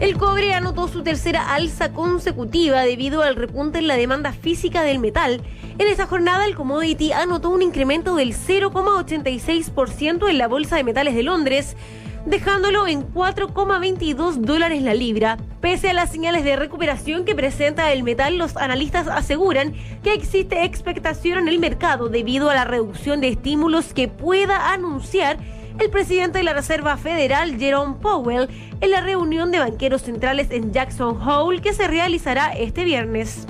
El 0.00 0.16
cobre 0.16 0.54
anotó 0.54 0.88
su 0.88 1.02
tercera 1.02 1.54
alza 1.54 1.92
consecutiva 1.92 2.80
debido 2.80 3.20
al 3.20 3.36
repunte 3.36 3.80
en 3.80 3.86
la 3.86 3.98
demanda 3.98 4.32
física 4.32 4.82
del 4.82 4.98
metal. 4.98 5.42
En 5.78 5.88
esa 5.88 6.06
jornada, 6.06 6.46
el 6.46 6.54
commodity 6.54 7.12
anotó 7.12 7.50
un 7.50 7.60
incremento 7.60 8.16
del 8.16 8.34
0,86% 8.34 10.30
en 10.30 10.38
la 10.38 10.48
Bolsa 10.48 10.76
de 10.76 10.84
Metales 10.84 11.14
de 11.14 11.22
Londres, 11.22 11.76
dejándolo 12.24 12.88
en 12.88 13.12
4,22 13.12 14.36
dólares 14.36 14.80
la 14.80 14.94
libra. 14.94 15.36
Pese 15.60 15.90
a 15.90 15.94
las 15.94 16.10
señales 16.10 16.44
de 16.44 16.56
recuperación 16.56 17.26
que 17.26 17.34
presenta 17.34 17.92
el 17.92 18.02
metal, 18.02 18.38
los 18.38 18.56
analistas 18.56 19.06
aseguran 19.06 19.74
que 20.02 20.14
existe 20.14 20.64
expectación 20.64 21.40
en 21.40 21.48
el 21.48 21.58
mercado 21.58 22.08
debido 22.08 22.48
a 22.48 22.54
la 22.54 22.64
reducción 22.64 23.20
de 23.20 23.28
estímulos 23.28 23.92
que 23.92 24.08
pueda 24.08 24.72
anunciar 24.72 25.36
el 25.78 25.90
presidente 25.90 26.38
de 26.38 26.44
la 26.44 26.52
Reserva 26.52 26.96
Federal, 26.96 27.58
Jerome 27.58 27.96
Powell, 28.02 28.48
en 28.80 28.90
la 28.90 29.00
reunión 29.00 29.50
de 29.50 29.58
banqueros 29.58 30.02
centrales 30.02 30.50
en 30.50 30.72
Jackson 30.72 31.20
Hole 31.20 31.60
que 31.60 31.72
se 31.72 31.86
realizará 31.86 32.52
este 32.52 32.84
viernes. 32.84 33.46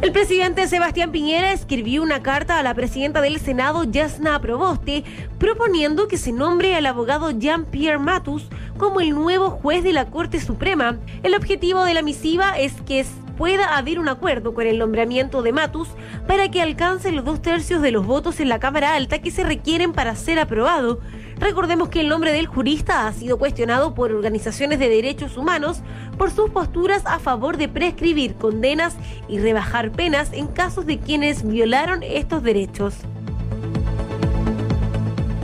El 0.00 0.12
presidente 0.12 0.68
Sebastián 0.68 1.10
Piñera 1.10 1.52
escribió 1.52 2.02
una 2.02 2.22
carta 2.22 2.58
a 2.58 2.62
la 2.62 2.72
presidenta 2.72 3.20
del 3.20 3.40
Senado, 3.40 3.82
Yasna 3.82 4.40
Proboste, 4.40 5.02
proponiendo 5.38 6.06
que 6.06 6.16
se 6.16 6.30
nombre 6.30 6.76
al 6.76 6.86
abogado 6.86 7.32
Jean-Pierre 7.32 7.98
Matus 7.98 8.48
como 8.78 9.00
el 9.00 9.10
nuevo 9.10 9.50
juez 9.50 9.82
de 9.82 9.92
la 9.92 10.06
Corte 10.06 10.40
Suprema. 10.40 10.98
El 11.24 11.34
objetivo 11.34 11.84
de 11.84 11.94
la 11.94 12.02
misiva 12.02 12.56
es 12.58 12.72
que 12.82 13.04
pueda 13.38 13.78
haber 13.78 14.00
un 14.00 14.08
acuerdo 14.08 14.52
con 14.52 14.66
el 14.66 14.78
nombramiento 14.78 15.42
de 15.42 15.52
Matus 15.52 15.88
para 16.26 16.50
que 16.50 16.60
alcance 16.60 17.12
los 17.12 17.24
dos 17.24 17.40
tercios 17.40 17.80
de 17.80 17.92
los 17.92 18.04
votos 18.04 18.40
en 18.40 18.48
la 18.48 18.58
Cámara 18.58 18.94
Alta 18.94 19.20
que 19.20 19.30
se 19.30 19.44
requieren 19.44 19.92
para 19.92 20.16
ser 20.16 20.40
aprobado. 20.40 21.00
Recordemos 21.38 21.88
que 21.88 22.00
el 22.00 22.08
nombre 22.08 22.32
del 22.32 22.48
jurista 22.48 23.06
ha 23.06 23.12
sido 23.12 23.38
cuestionado 23.38 23.94
por 23.94 24.10
organizaciones 24.10 24.80
de 24.80 24.88
derechos 24.88 25.36
humanos 25.36 25.82
por 26.18 26.32
sus 26.32 26.50
posturas 26.50 27.06
a 27.06 27.20
favor 27.20 27.58
de 27.58 27.68
prescribir 27.68 28.34
condenas 28.34 28.96
y 29.28 29.38
rebajar 29.38 29.92
penas 29.92 30.32
en 30.32 30.48
casos 30.48 30.84
de 30.84 30.98
quienes 30.98 31.46
violaron 31.46 32.02
estos 32.02 32.42
derechos. 32.42 32.96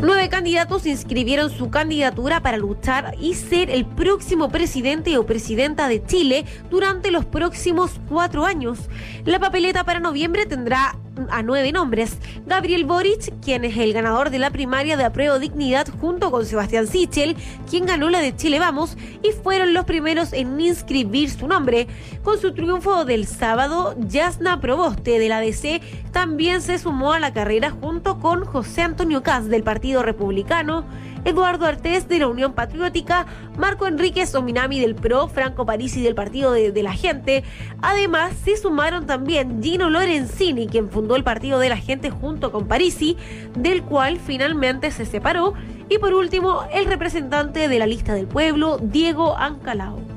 Nueve 0.05 0.29
candidatos 0.29 0.85
inscribieron 0.85 1.49
su 1.49 1.71
candidatura 1.71 2.41
para 2.41 2.59
luchar 2.59 3.15
y 3.19 3.33
ser 3.33 3.71
el 3.71 3.87
próximo 3.87 4.51
presidente 4.51 5.17
o 5.17 5.25
presidenta 5.25 5.89
de 5.89 6.05
Chile 6.05 6.45
durante 6.69 7.11
los 7.11 7.25
próximos 7.25 7.93
cuatro 8.07 8.45
años. 8.45 8.91
La 9.25 9.39
papeleta 9.39 9.83
para 9.85 10.01
noviembre 10.01 10.45
tendrá 10.45 10.99
a 11.31 11.43
nueve 11.43 11.73
nombres. 11.73 12.17
Gabriel 12.47 12.85
Boric, 12.85 13.33
quien 13.41 13.65
es 13.65 13.77
el 13.77 13.93
ganador 13.93 14.31
de 14.31 14.39
la 14.39 14.51
primaria 14.51 14.97
de 14.97 15.05
apruebo 15.05 15.39
dignidad 15.39 15.87
junto 16.01 16.31
con 16.31 16.47
Sebastián 16.47 16.87
Sichel, 16.87 17.37
quien 17.69 17.87
ganó 17.87 18.11
la 18.11 18.21
de 18.21 18.35
Chile 18.37 18.59
Vamos 18.59 18.97
y 19.23 19.33
fueron 19.33 19.75
los 19.75 19.85
primeros 19.85 20.33
en 20.33 20.61
inscribir 20.61 21.31
su 21.31 21.47
nombre. 21.47 21.87
Con 22.23 22.41
su 22.41 22.53
triunfo 22.53 23.05
del 23.05 23.27
sábado, 23.27 23.95
Yasna 23.99 24.61
Proboste 24.61 25.19
de 25.19 25.29
la 25.29 25.41
DC 25.41 25.81
también 26.13 26.61
se 26.61 26.79
sumó 26.79 27.13
a 27.13 27.21
la 27.21 27.33
carrera 27.33 27.71
junto 27.71 28.19
con 28.19 28.45
José 28.45 28.83
Antonio 28.83 29.23
Caz 29.23 29.47
del 29.47 29.63
Partido 29.63 30.03
Republicano. 30.03 30.85
Eduardo 31.25 31.67
Artés 31.67 32.09
de 32.09 32.19
la 32.19 32.29
Unión 32.29 32.53
Patriótica, 32.53 33.27
Marco 33.57 33.87
Enríquez 33.87 34.35
Ominami 34.35 34.81
del 34.81 34.95
PRO, 34.95 35.29
Franco 35.29 35.67
Parisi 35.67 36.03
del 36.03 36.15
Partido 36.15 36.53
de, 36.53 36.83
la 36.83 36.93
Gente. 36.93 37.45
Además, 37.83 38.33
se 38.45 38.57
sumaron 38.57 39.07
también 39.07 39.63
Gino 39.63 39.91
Lorenzini, 39.91 40.67
quien 40.67 40.91
fundó 40.91 41.17
el 41.17 41.25
Partido 41.25 41.59
de 41.59 41.69
la 41.69 41.77
Gente 41.77 42.11
junto 42.11 42.53
con 42.53 42.69
Parisi, 42.69 43.17
del 43.57 43.83
cual 43.83 44.19
finalmente 44.19 44.91
se 44.91 45.07
separó. 45.07 45.55
Y 45.89 45.99
por 45.99 46.15
último, 46.15 46.63
el 46.73 46.87
representante 46.87 47.69
de 47.69 47.79
la 47.79 47.87
lista 47.87 48.15
del 48.15 48.27
pueblo, 48.27 48.79
Diego 48.79 49.37
Ancalao. 49.37 50.14